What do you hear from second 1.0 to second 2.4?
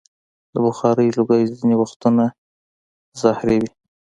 لوګی ځینې وختونه